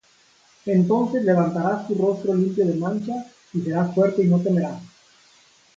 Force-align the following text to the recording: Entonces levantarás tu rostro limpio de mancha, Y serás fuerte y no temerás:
Entonces 0.65 1.23
levantarás 1.23 1.87
tu 1.87 1.93
rostro 1.93 2.33
limpio 2.33 2.65
de 2.65 2.73
mancha, 2.73 3.13
Y 3.53 3.61
serás 3.61 3.93
fuerte 3.93 4.23
y 4.23 4.27
no 4.29 4.39
temerás: 4.39 4.81